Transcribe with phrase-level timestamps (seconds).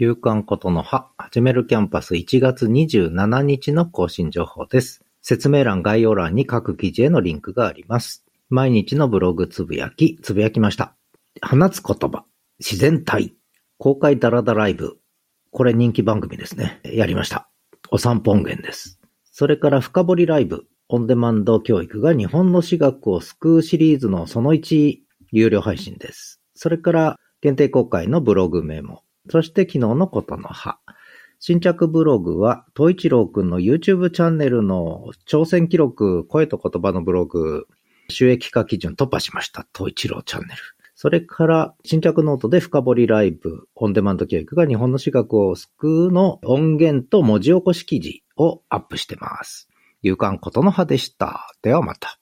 [0.00, 5.02] 夕刊ことの葉、始めるキャンパス1月27日の更新情報です。
[5.22, 8.24] 説明欄概要欄に各記事へのリンクがあります。
[8.48, 10.94] 毎日のブログつぶやき、つぶやきました。
[11.42, 12.24] 放つ言葉、
[12.60, 13.34] 自然体、
[13.76, 14.98] 公開ダラダライブ。
[15.50, 16.80] これ人気番組ですね。
[16.84, 17.48] やりました。
[17.90, 19.00] お散歩音源です。
[19.32, 24.98] それから深掘りライブ、オンデマンド教育が日本の私学を救うシリーズのその1
[25.32, 26.40] 有料配信です。
[26.54, 29.02] それから限定公開のブログメモ。
[29.30, 30.78] そして昨日のことのは。
[31.40, 37.66] 新着ブログは、東一郎くんの YouTube チャンネルの挑戦記録、声と言葉のブログ、
[38.08, 39.66] 収益化基準突破しました。
[39.76, 40.60] 東一郎チャンネル。
[40.96, 49.68] それから、新着ノートで深掘りライブ、オンデマンド教育が日本の私学を救うの音源と文字起こし記事をアップしてます。
[50.02, 51.54] 夕刊ことのはでした。
[51.62, 52.18] ではまた。